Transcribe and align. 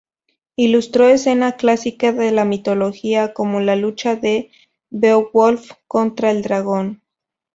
Ilustró 0.55 1.05
escenas 1.07 1.57
clásicas 1.57 2.17
de 2.17 2.31
la 2.31 2.43
mitología, 2.43 3.33
como 3.35 3.59
la 3.59 3.75
lucha 3.75 4.15
de 4.15 4.49
Beowulf 4.89 5.73
contra 5.87 6.31
el 6.31 6.41
dragón. 6.41 7.03